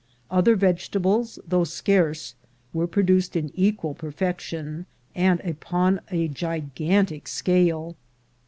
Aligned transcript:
Other 0.31 0.55
vegetables, 0.55 1.37
though 1.47 1.63
scarce, 1.63 2.33
were 2.73 2.87
pro 2.87 3.03
duced 3.03 3.35
in 3.35 3.51
equal 3.53 3.93
perfection, 3.93 4.87
and 5.13 5.39
upon 5.41 6.01
a 6.09 6.27
gigantic 6.27 7.27
scale. 7.27 7.95